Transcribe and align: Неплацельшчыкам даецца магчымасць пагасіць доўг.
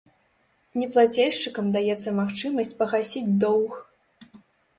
Неплацельшчыкам 0.83 1.65
даецца 1.75 2.09
магчымасць 2.21 2.73
пагасіць 2.81 3.25
доўг. 3.45 3.71